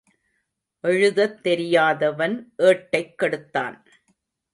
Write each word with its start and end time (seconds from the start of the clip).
எழுதத் 0.83 1.43
தெரியாதவன் 1.43 2.53
ஏட்டைக் 2.57 3.13
கெடுத்தான். 3.21 3.77